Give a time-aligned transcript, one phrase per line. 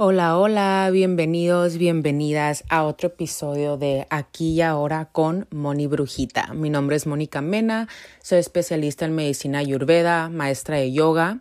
[0.00, 6.54] Hola, hola, bienvenidos, bienvenidas a otro episodio de Aquí y Ahora con Moni Brujita.
[6.54, 7.88] Mi nombre es Mónica Mena,
[8.22, 11.40] soy especialista en medicina ayurveda, maestra de yoga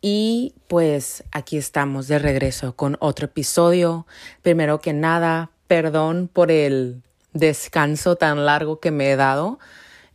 [0.00, 4.06] y pues aquí estamos de regreso con otro episodio.
[4.40, 7.02] Primero que nada, perdón por el
[7.32, 9.58] descanso tan largo que me he dado.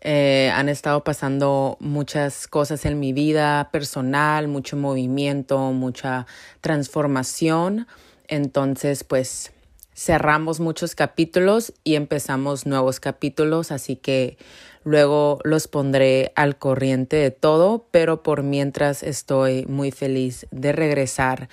[0.07, 6.27] Eh, han estado pasando muchas cosas en mi vida personal, mucho movimiento, mucha
[6.61, 7.87] transformación.
[8.27, 9.51] Entonces, pues
[9.95, 14.37] cerramos muchos capítulos y empezamos nuevos capítulos, así que
[14.83, 21.49] luego los pondré al corriente de todo, pero por mientras estoy muy feliz de regresar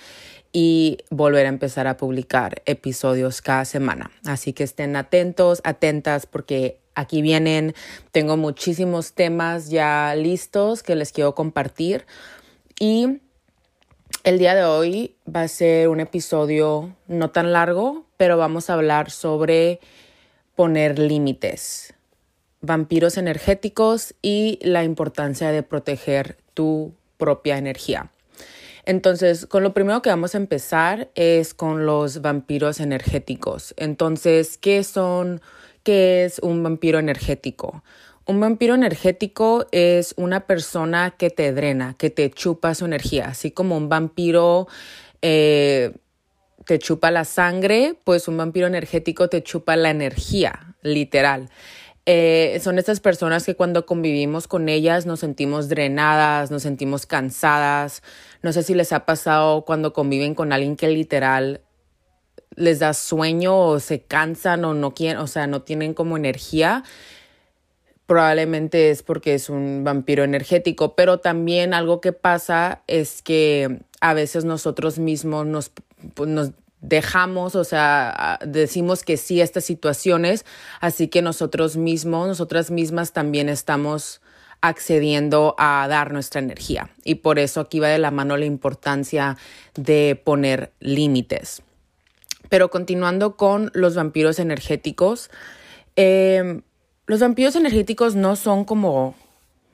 [0.51, 4.11] y volver a empezar a publicar episodios cada semana.
[4.25, 7.73] Así que estén atentos, atentas, porque Aquí vienen,
[8.11, 12.05] tengo muchísimos temas ya listos que les quiero compartir
[12.79, 13.19] y
[14.23, 18.73] el día de hoy va a ser un episodio no tan largo, pero vamos a
[18.73, 19.79] hablar sobre
[20.55, 21.93] poner límites,
[22.61, 28.11] vampiros energéticos y la importancia de proteger tu propia energía.
[28.85, 33.73] Entonces, con lo primero que vamos a empezar es con los vampiros energéticos.
[33.77, 35.41] Entonces, ¿qué son?
[35.83, 37.83] ¿Qué es un vampiro energético?
[38.25, 43.51] Un vampiro energético es una persona que te drena, que te chupa su energía, así
[43.51, 44.67] como un vampiro
[45.21, 45.91] eh,
[46.65, 51.49] te chupa la sangre, pues un vampiro energético te chupa la energía, literal.
[52.05, 58.03] Eh, son estas personas que cuando convivimos con ellas nos sentimos drenadas, nos sentimos cansadas.
[58.41, 61.61] No sé si les ha pasado cuando conviven con alguien que literal
[62.55, 66.83] les da sueño o se cansan o no quieren, o sea, no tienen como energía,
[68.05, 74.13] probablemente es porque es un vampiro energético, pero también algo que pasa es que a
[74.13, 75.71] veces nosotros mismos nos,
[76.13, 76.51] pues, nos
[76.81, 80.45] dejamos, o sea, decimos que sí a estas situaciones,
[80.81, 84.21] así que nosotros mismos, nosotras mismas también estamos
[84.61, 86.89] accediendo a dar nuestra energía.
[87.03, 89.37] Y por eso aquí va de la mano la importancia
[89.75, 91.63] de poner límites.
[92.53, 95.31] Pero continuando con los vampiros energéticos,
[95.95, 96.61] em,
[97.07, 99.15] los vampiros energéticos no son como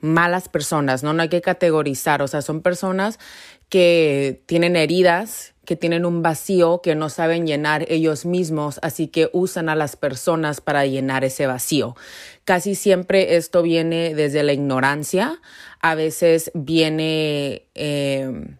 [0.00, 1.12] malas personas, ¿no?
[1.12, 3.18] No hay que categorizar, o sea, son personas
[3.68, 9.28] que tienen heridas, que tienen un vacío que no saben llenar ellos mismos, así que
[9.34, 11.96] usan a las personas para llenar ese vacío.
[12.46, 15.38] Casi siempre esto viene desde la ignorancia,
[15.82, 17.66] a veces viene...
[17.74, 18.56] Em,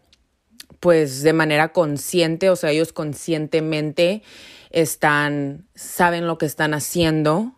[0.81, 4.23] pues de manera consciente, o sea, ellos conscientemente
[4.71, 7.55] están, saben lo que están haciendo,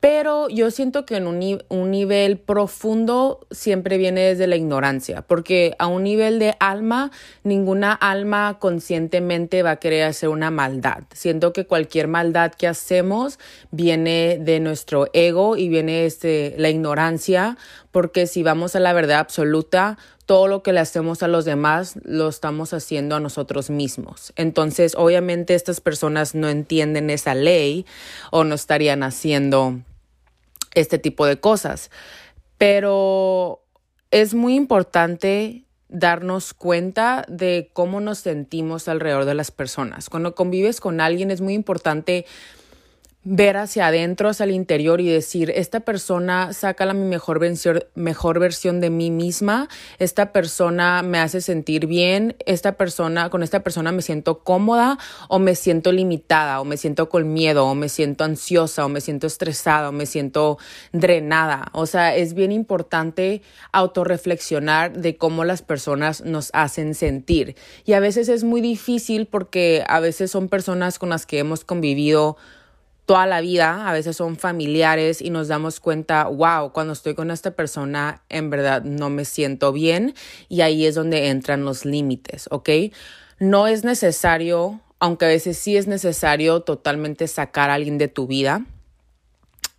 [0.00, 5.74] pero yo siento que en un, un, nivel profundo siempre viene desde la ignorancia, porque
[5.78, 7.10] a un nivel de alma,
[7.44, 11.02] ninguna alma conscientemente va a querer hacer una maldad.
[11.12, 13.38] Siento que cualquier maldad que hacemos
[13.72, 17.58] viene de nuestro ego y viene de la ignorancia,
[17.90, 19.98] porque si vamos a la verdad absoluta,
[20.30, 24.32] todo lo que le hacemos a los demás lo estamos haciendo a nosotros mismos.
[24.36, 27.84] Entonces, obviamente estas personas no entienden esa ley
[28.30, 29.80] o no estarían haciendo
[30.72, 31.90] este tipo de cosas.
[32.58, 33.64] Pero
[34.12, 40.08] es muy importante darnos cuenta de cómo nos sentimos alrededor de las personas.
[40.08, 42.24] Cuando convives con alguien es muy importante
[43.22, 47.40] ver hacia adentro, hacia el interior y decir, esta persona saca la mi mejor
[47.94, 53.60] mejor versión de mí misma, esta persona me hace sentir bien, esta persona, con esta
[53.62, 54.98] persona me siento cómoda
[55.28, 59.02] o me siento limitada o me siento con miedo o me siento ansiosa o me
[59.02, 60.58] siento estresada o me siento
[60.92, 61.68] drenada.
[61.72, 63.42] O sea, es bien importante
[63.72, 67.54] autorreflexionar de cómo las personas nos hacen sentir.
[67.84, 71.64] Y a veces es muy difícil porque a veces son personas con las que hemos
[71.64, 72.38] convivido
[73.10, 77.32] toda la vida, a veces son familiares y nos damos cuenta, wow, cuando estoy con
[77.32, 80.14] esta persona en verdad no me siento bien
[80.48, 82.70] y ahí es donde entran los límites, ¿ok?
[83.40, 88.28] No es necesario, aunque a veces sí es necesario totalmente sacar a alguien de tu
[88.28, 88.64] vida,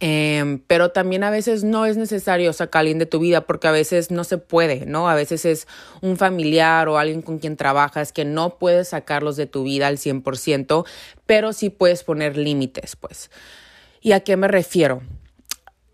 [0.04, 3.68] Em, pero también a veces no es necesario sacar a alguien de tu vida porque
[3.68, 5.08] a veces no se puede, ¿no?
[5.08, 5.68] A veces es
[6.02, 10.00] un familiar o alguien con quien trabajas que no puedes sacarlos de tu vida al
[10.00, 10.86] 100%,
[11.28, 13.30] pero sí puedes poner límites, pues.
[14.02, 15.04] ¿Y a qué me refiero?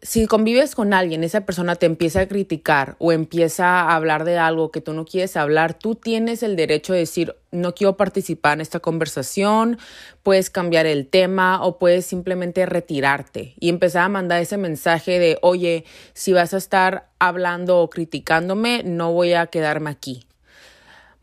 [0.01, 4.37] Si convives con alguien, esa persona te empieza a criticar o empieza a hablar de
[4.37, 8.53] algo que tú no quieres hablar, tú tienes el derecho de decir, no quiero participar
[8.53, 9.79] en esta conversación,
[10.21, 15.39] puedes cambiar el tema o puedes simplemente retirarte y empezar a mandar ese mensaje de,
[15.41, 15.83] oye,
[16.13, 20.27] si vas a estar hablando o criticándome, no voy a quedarme aquí.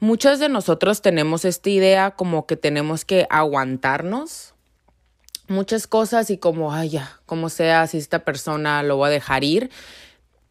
[0.01, 4.54] muchas de nosotros tenemos esta idea como que tenemos que aguantarnos
[5.49, 9.45] muchas cosas y como, ay, ya, como sea, si esta persona lo va a dejar
[9.45, 9.71] ir,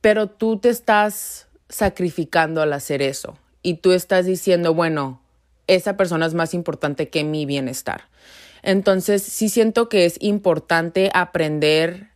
[0.01, 5.22] pero tú te estás sacrificando al hacer eso y tú estás diciendo, bueno,
[5.68, 8.04] esa persona es más importante que mi bienestar.
[8.62, 12.12] Entonces, sí siento que es importante aprender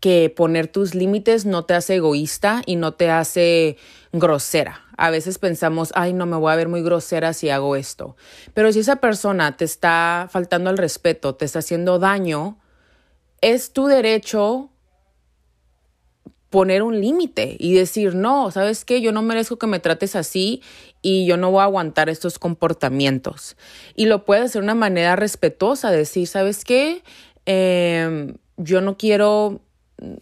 [0.00, 3.76] que poner tus límites no te hace egoísta y no te hace
[4.12, 4.82] grosera.
[4.96, 8.16] A veces pensamos, ay, no me voy a ver muy grosera si hago esto.
[8.52, 12.58] Pero si esa persona te está faltando al respeto, te está haciendo daño,
[13.40, 14.70] es tu derecho
[16.54, 19.00] poner un límite y decir, no, ¿sabes qué?
[19.00, 20.62] Yo no merezco que me trates así
[21.02, 23.56] y yo no voy a aguantar estos comportamientos.
[23.96, 27.02] Y lo puedes hacer de una manera respetuosa, decir, ¿sabes qué?
[27.44, 29.62] Em, yo no quiero,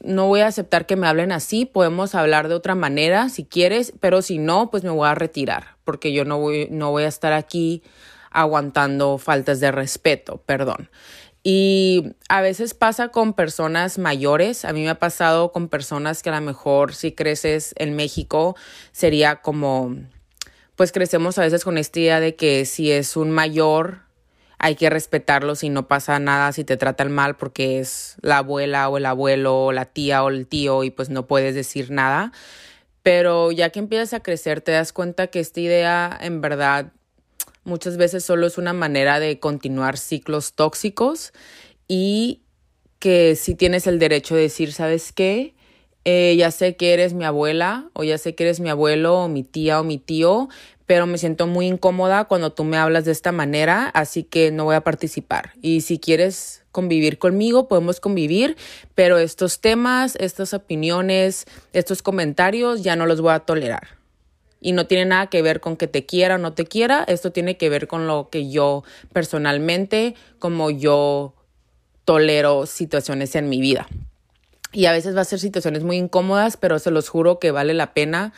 [0.03, 3.93] no voy a aceptar que me hablen así, podemos hablar de otra manera si quieres,
[4.01, 7.09] pero si no, pues me voy a retirar, porque yo no voy, no voy a
[7.09, 7.83] estar aquí
[8.31, 10.89] aguantando faltas de respeto, perdón.
[11.45, 14.65] Y a veces pasa con personas mayores.
[14.65, 18.57] A mí me ha pasado con personas que a lo mejor si creces en México
[18.93, 19.97] sería como,
[20.77, 24.02] pues crecemos a veces con esta idea de que si es un mayor
[24.63, 28.89] hay que respetarlo si no pasa nada, si te tratan mal porque es la abuela
[28.89, 32.33] o el abuelo o la tía o el tío y pues no puedes decir nada.
[33.03, 36.93] Pero ya que empiezas a crecer te das cuenta que esta idea en verdad
[37.65, 41.33] muchas veces solo es una manera de continuar ciclos tóxicos
[41.89, 42.43] y
[43.01, 45.57] que si tienes el derecho de decir, ¿sabes qué?
[46.05, 49.29] Eh, ya sé que eres mi abuela o ya sé que eres mi abuelo o
[49.29, 50.49] mi tía o mi tío,
[50.93, 54.65] pero me siento muy incómoda cuando tú me hablas de esta manera, así que no
[54.65, 55.53] voy a participar.
[55.63, 58.59] Y si quieres convivir conmigo, podemos convivir,
[58.95, 63.97] pero estos temas, estas opiniones, estos comentarios ya no los voy a tolerar
[64.61, 67.33] y no tiene nada que ver con que te quiera o no te quiera, esto
[67.33, 68.85] tiene que ver con lo que yo
[69.15, 71.33] personalmente, como yo
[72.05, 73.89] tolero situaciones en mi vida.
[74.75, 77.73] Y a veces va a ser situaciones muy incómodas, pero se los juro que vale
[77.73, 78.35] la pena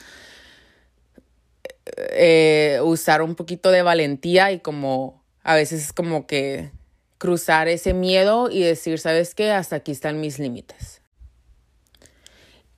[1.87, 6.71] eh, usar un poquito de valentía y como a veces es como que
[7.19, 9.51] cruzar ese miedo y decir, ¿sabes qué?
[9.51, 11.01] Hasta aquí están mis límites.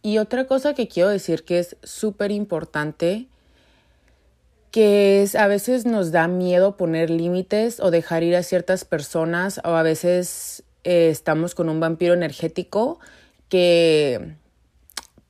[0.03, 3.26] Y otra cosa que quiero decir que es súper importante
[4.70, 9.59] que es a veces nos da miedo poner límites o dejar ir a ciertas personas
[9.64, 13.00] o a veces eh, estamos con un vampiro energético
[13.49, 14.37] que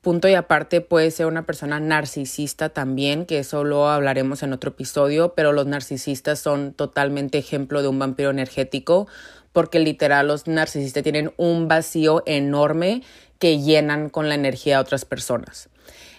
[0.07, 4.69] punto y aparte puede ser una persona narcisista también, que eso lo hablaremos en otro
[4.69, 9.09] episodio, pero los narcisistas son totalmente ejemplo de un vampiro energético
[9.51, 13.03] porque literal los narcisistas tienen un vacío enorme
[13.37, 15.67] que llenan con la energía de otras personas.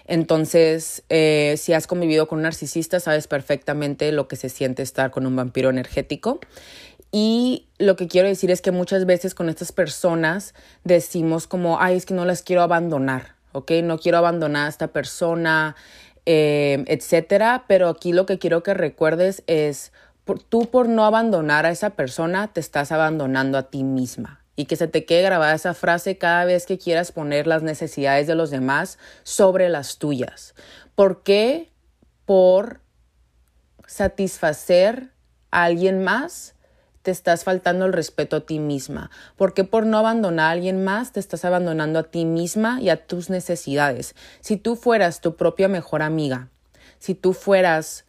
[0.05, 5.09] Entonces, eh, si has convivido con un narcisista, sabes perfectamente lo que se siente estar
[5.09, 6.39] con un vampiro energético.
[7.11, 10.53] Y lo que quiero decir es que muchas veces con estas personas
[10.83, 13.71] decimos como, ay, es que no las quiero abandonar, ¿ok?
[13.83, 15.75] No quiero abandonar a esta persona,
[16.25, 17.65] eh, etcétera.
[17.67, 19.91] Pero aquí lo que quiero que recuerdes es,
[20.49, 24.75] tú por no abandonar a esa persona, te estás abandonando a ti misma y que
[24.75, 28.49] se te quede grabada esa frase cada vez que quieras poner las necesidades de los
[28.49, 30.53] demás sobre las tuyas.
[30.95, 31.69] ¿Por qué?
[32.25, 32.81] Por
[33.87, 35.11] satisfacer
[35.49, 36.55] a alguien más
[37.09, 39.09] te estás faltando el respeto a ti misma?
[39.35, 42.89] ¿Por qué por no abandonar a alguien más te estás abandonando a ti misma y
[42.89, 44.13] a tus necesidades?
[44.41, 46.49] Si tú fueras tu propia mejor amiga,
[46.99, 48.05] si tú fueras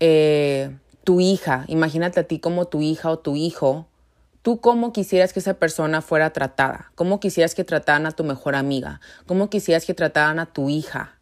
[0.00, 3.86] eh, tu hija, imagínate a ti como tu hija o tu hijo,
[4.42, 6.92] ¿Tú cómo quisieras que esa persona fuera tratada?
[6.94, 9.02] ¿Cómo quisieras que trataran a tu mejor amiga?
[9.26, 11.18] ¿Cómo quisieras que trataran a tu hija?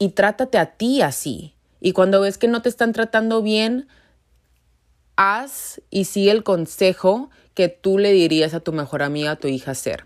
[0.00, 1.54] Y trátate a ti así.
[1.80, 3.86] Y cuando ves que no te están tratando bien,
[5.16, 9.48] haz y sigue el consejo que tú le dirías a tu mejor amiga, a tu
[9.48, 10.04] hija hacer.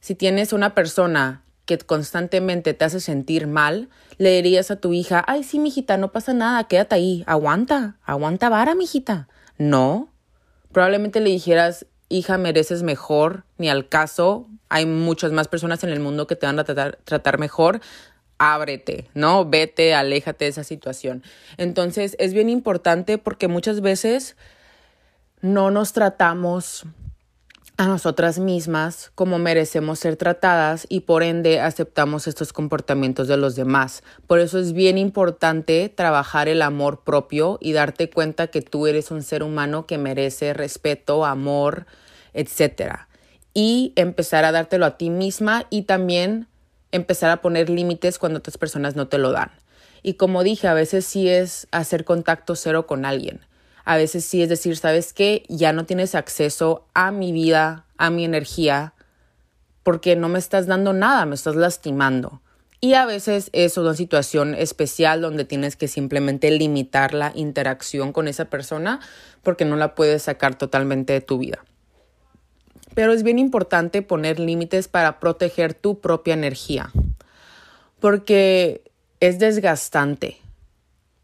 [0.00, 3.88] Si tienes una persona que constantemente te hace sentir mal,
[4.18, 8.48] le dirías a tu hija, ay, sí, mijita, no pasa nada, quédate ahí, aguanta, aguanta
[8.48, 9.28] vara, mijita.
[9.58, 10.10] No,
[10.76, 16.00] Probablemente le dijeras, hija, mereces mejor, ni al caso, hay muchas más personas en el
[16.00, 17.80] mundo que te van a tratar, tratar mejor,
[18.38, 19.44] ábrete, ¿no?
[19.44, 21.22] Vete, aléjate de esa situación.
[21.56, 24.36] Entonces es bien importante porque muchas veces
[25.40, 26.86] no nos tratamos
[27.78, 33.54] a nosotras mismas como merecemos ser tratadas y por ende aceptamos estos comportamientos de los
[33.54, 34.02] demás.
[34.26, 39.10] Por eso es bien importante trabajar el amor propio y darte cuenta que tú eres
[39.10, 41.86] un ser humano que merece respeto, amor,
[42.32, 43.00] etc.
[43.52, 46.48] Y empezar a dártelo a ti misma y también
[46.96, 49.50] empezar a poner límites cuando otras personas no te lo dan.
[50.02, 53.40] Y como dije, a veces sí es hacer contacto cero con alguien.
[53.84, 55.44] A veces sí es decir, ¿sabes qué?
[55.48, 58.94] Ya no tienes acceso a mi vida, a mi energía,
[59.82, 62.42] porque no me estás dando nada, me estás lastimando.
[62.80, 68.28] Y a veces es una situación especial donde tienes que simplemente limitar la interacción con
[68.28, 69.00] esa persona
[69.42, 71.64] porque no la puedes sacar totalmente de tu vida.
[72.96, 76.90] Pero es bien importante poner límites para proteger tu propia energía,
[78.00, 78.82] porque
[79.20, 80.38] es desgastante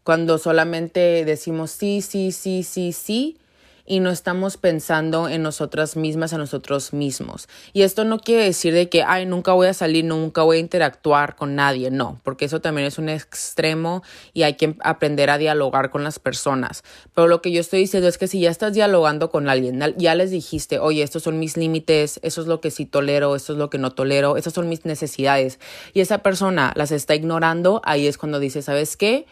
[0.03, 3.39] cuando solamente decimos sí, sí, sí, sí, sí
[3.85, 7.49] y no estamos pensando en nosotras mismas, en nosotros mismos.
[7.73, 10.59] Y esto no quiere decir de que, ay, nunca voy a salir, nunca voy a
[10.61, 14.01] interactuar con nadie, no, porque eso también es un extremo
[14.33, 16.83] y hay que aprender a dialogar con las personas.
[17.13, 20.15] Pero lo que yo estoy diciendo es que si ya estás dialogando con alguien, ya
[20.15, 23.59] les dijiste, oye, estos son mis límites, eso es lo que sí tolero, esto es
[23.59, 25.59] lo que no tolero, estas son mis necesidades,
[25.93, 29.25] y esa persona las está ignorando, ahí es cuando dice, ¿sabes qué?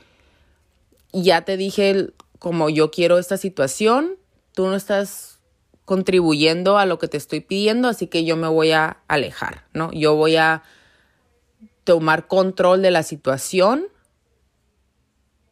[1.14, 4.18] Ya te dije como yo quiero esta situación,
[4.54, 5.40] tú no estás
[5.86, 9.92] contribuyendo a lo que te estoy pidiendo, así que yo me voy a alejar, ¿no?
[9.92, 10.64] Yo voy a
[11.84, 13.88] tomar control de la situación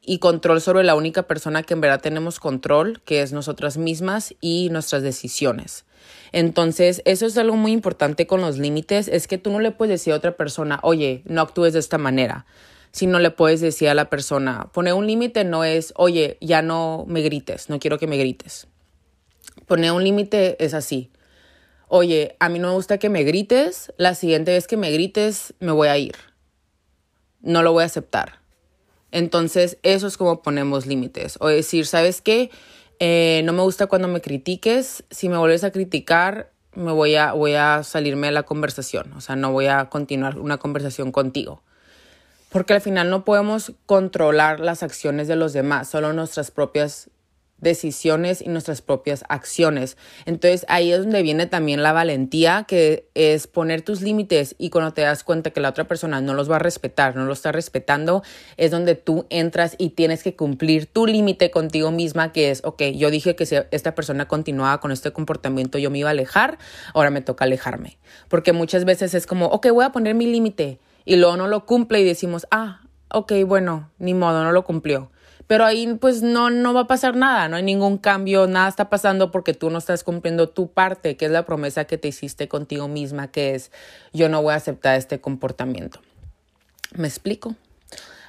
[0.02, 4.34] y control sobre la única persona que en verdad tenemos control, que es nosotras mismas
[4.40, 5.86] y nuestras decisiones.
[6.32, 9.92] Entonces, eso es algo muy importante con los límites, es que tú no le puedes
[9.92, 12.46] decir a otra persona, oye, no actúes de esta manera.
[12.92, 16.62] Si no le puedes decir a la persona, poner un límite no es, oye, ya
[16.62, 18.69] no me grites, no quiero que me grites.
[19.70, 21.12] Poner un límite es así.
[21.90, 25.54] Oye, a mí no me gusta que me grites, la siguiente vez que me grites
[25.60, 26.16] me voy a ir.
[27.42, 28.40] No lo voy a aceptar.
[29.12, 31.38] Entonces, eso es como ponemos límites.
[31.40, 32.50] O decir, ¿sabes qué?
[32.98, 35.04] Eh, no me gusta cuando me critiques.
[35.12, 39.14] Si me vuelves a criticar, me voy a, voy a salirme de la conversación.
[39.14, 41.62] O sea, no voy a continuar una conversación contigo.
[42.50, 47.12] Porque al final no podemos controlar las acciones de los demás, solo nuestras propias
[47.62, 49.98] decisiones y nuestras propias acciones.
[50.26, 54.94] Entonces ahí es donde viene también la valentía, que es poner tus límites y cuando
[54.94, 57.52] te das cuenta que la otra persona no los va a respetar, no lo está
[57.52, 58.24] respetando,
[58.58, 62.84] es donde tú entras y tienes que cumplir tu límite contigo misma, que es, ok,
[62.96, 66.58] yo dije que si esta persona continuaba con este comportamiento yo me iba a alejar,
[66.94, 67.98] ahora me toca alejarme.
[68.28, 71.66] Porque muchas veces es como, ok, voy a poner mi límite y luego no lo
[71.66, 75.12] cumple y decimos, ah, ok, bueno, ni modo, no lo cumplió
[75.50, 78.88] pero ahí pues no, no va a pasar nada, no hay ningún cambio, nada está
[78.88, 82.48] pasando porque tú no estás cumpliendo tu parte, que es la promesa que te hiciste
[82.48, 83.72] contigo misma, que es
[84.14, 86.02] yo no voy a aceptar este comportamiento.
[86.94, 87.56] ¿Me explico?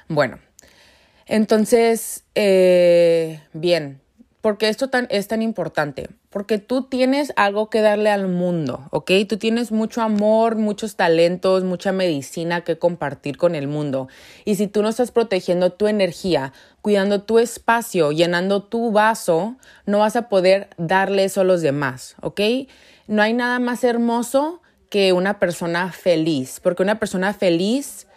[0.07, 0.39] Bueno,
[1.27, 4.01] entonces, eh, bien,
[4.41, 6.09] porque esto tan, es tan importante?
[6.31, 9.11] Porque tú tienes algo que darle al mundo, ¿ok?
[9.27, 14.07] Tú tienes mucho amor, muchos talentos, mucha medicina que compartir con el mundo.
[14.45, 19.99] Y si tú no estás protegiendo tu energía, cuidando tu espacio, llenando tu vaso, no
[19.99, 22.39] vas a poder darle eso a los demás, ¿ok?
[23.07, 28.07] No hay nada más hermoso que una persona feliz, porque una persona feliz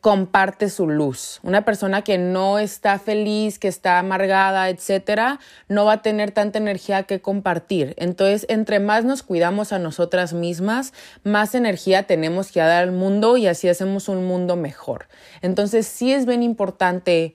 [0.00, 1.40] comparte su luz.
[1.42, 5.38] Una persona que no está feliz, que está amargada, etcétera,
[5.68, 7.94] no va a tener tanta energía que compartir.
[7.98, 13.36] Entonces, entre más nos cuidamos a nosotras mismas, más energía tenemos que dar al mundo
[13.36, 15.08] y así hacemos un mundo mejor.
[15.42, 17.34] Entonces, sí es bien importante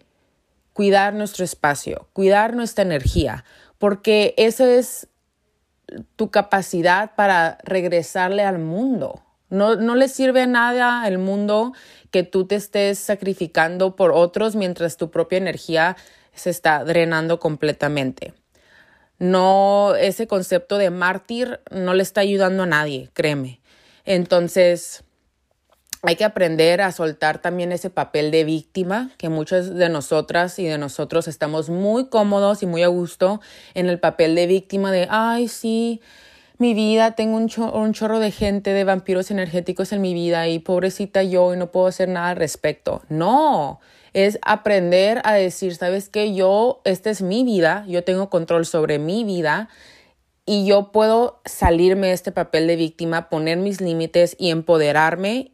[0.73, 3.45] cuidar nuestro espacio, cuidar nuestra energía,
[3.77, 5.07] porque eso es
[6.15, 9.24] tu capacidad para regresarle al mundo.
[9.49, 11.73] No, no le sirve nada al mundo
[12.11, 15.97] que tú te estés sacrificando por otros mientras tu propia energía
[16.33, 18.33] se está drenando completamente.
[19.17, 23.61] No, ese concepto de mártir no le está ayudando a nadie, créeme.
[24.03, 25.03] Entonces,
[26.03, 30.65] hay que aprender a soltar también ese papel de víctima, que muchas de nosotras y
[30.65, 33.41] de nosotros estamos muy cómodos y muy a gusto
[33.73, 36.01] en el papel de víctima de, ay, sí,
[36.57, 41.23] mi vida, tengo un, chorro de gente de vampiros energéticos en mi vida y pobrecita
[41.23, 43.01] yo y no puedo hacer nada al respecto.
[43.09, 43.79] No,
[44.13, 48.99] es aprender a decir, sabes que yo, esta es mi vida, yo tengo control sobre
[48.99, 49.69] mi vida
[50.45, 55.51] y yo puedo salirme de este papel de víctima, poner mis límites y empoderarme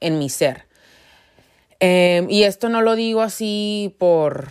[0.00, 0.66] en mi ser.
[1.80, 4.48] Em, y esto no lo digo así por,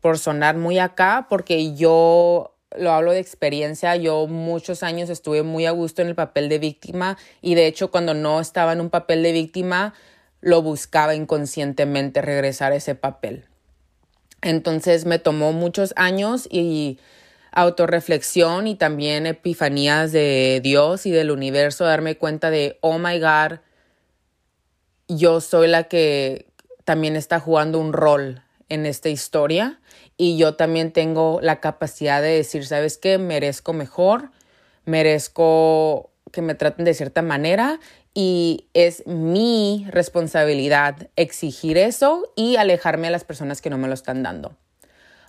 [0.00, 5.66] por sonar muy acá, porque yo lo hablo de experiencia, yo muchos años estuve muy
[5.66, 8.90] a gusto en el papel de víctima y de hecho cuando no estaba en un
[8.90, 9.94] papel de víctima
[10.40, 13.46] lo buscaba inconscientemente regresar a ese papel.
[14.42, 16.98] Entonces me tomó muchos años y
[17.52, 23.60] autorreflexión y también epifanías de Dios y del universo darme cuenta de, oh my God,
[25.08, 26.46] yo soy la que
[26.84, 29.80] también está jugando un rol en esta historia
[30.16, 33.18] y yo también tengo la capacidad de decir, ¿sabes qué?
[33.18, 34.30] Merezco mejor,
[34.84, 37.80] merezco que me traten de cierta manera
[38.14, 43.94] y es mi responsabilidad exigir eso y alejarme a las personas que no me lo
[43.94, 44.56] están dando.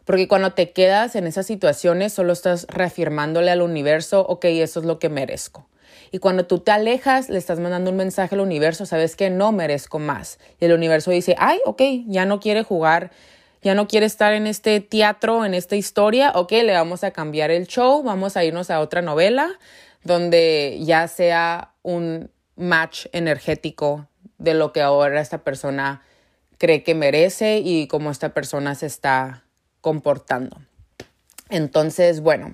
[0.06, 4.86] Porque cuando te quedas en esas situaciones, solo estás reafirmándole al universo, ok, eso es
[4.86, 5.68] lo que merezco.
[6.16, 9.52] Y cuando tú te alejas, le estás mandando un mensaje al universo, sabes que no
[9.52, 10.40] merezco más.
[10.62, 13.12] Y el universo dice, ay, ok, ya no quiere jugar,
[13.62, 17.52] ya no quiere estar en este teatro, en esta historia, ok, le vamos a cambiar
[17.52, 19.60] el show, vamos a irnos a otra novela
[20.06, 24.08] donde ya sea un match energético
[24.38, 26.02] de lo que ahora esta persona
[26.58, 29.44] cree que merece y cómo esta persona se está
[29.82, 30.62] comportando.
[31.50, 32.54] Entonces, bueno,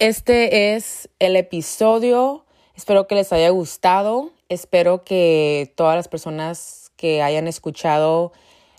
[0.00, 2.45] este es el episodio.
[2.76, 4.32] Espero que les haya gustado.
[4.50, 8.32] Espero que todas las personas que hayan escuchado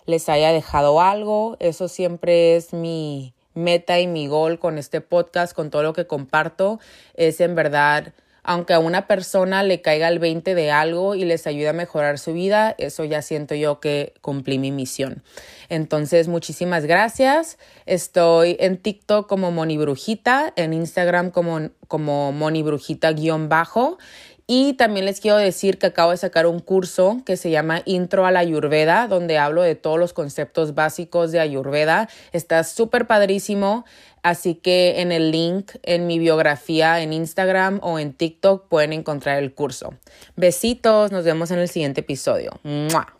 [0.06, 1.56] les haya dejado algo.
[1.58, 6.06] Eso siempre es mi meta y mi gol con este podcast, con todo lo que
[6.06, 6.78] comparto.
[7.14, 8.12] Es en verdad
[8.42, 12.18] aunque a una persona le caiga el 20 de algo y les ayude a mejorar
[12.18, 15.22] su vida, eso ya siento yo que cumplí mi misión.
[15.68, 17.58] Entonces, muchísimas gracias.
[17.86, 23.98] Estoy en TikTok como Moni Brujita, en Instagram como, como Moni Brujita-bajo
[24.50, 28.24] y también les quiero decir que acabo de sacar un curso que se llama Intro
[28.24, 32.08] a la Ayurveda, donde hablo de todos los conceptos básicos de Ayurveda.
[32.32, 33.84] Está súper padrísimo.
[34.22, 39.38] Así que en el link en mi biografía en Instagram o en TikTok pueden encontrar
[39.38, 39.92] el curso.
[40.34, 42.58] Besitos, nos vemos en el siguiente episodio.
[42.62, 43.18] ¡Mua!